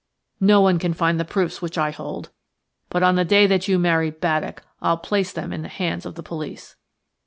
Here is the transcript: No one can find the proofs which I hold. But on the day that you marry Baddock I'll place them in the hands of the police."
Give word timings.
No 0.39 0.61
one 0.61 0.79
can 0.79 0.95
find 0.95 1.19
the 1.19 1.23
proofs 1.25 1.61
which 1.61 1.77
I 1.77 1.91
hold. 1.91 2.31
But 2.89 3.03
on 3.03 3.17
the 3.17 3.23
day 3.23 3.45
that 3.45 3.67
you 3.67 3.77
marry 3.77 4.09
Baddock 4.09 4.63
I'll 4.81 4.97
place 4.97 5.31
them 5.31 5.53
in 5.53 5.61
the 5.61 5.67
hands 5.67 6.07
of 6.07 6.15
the 6.15 6.23
police." 6.23 6.75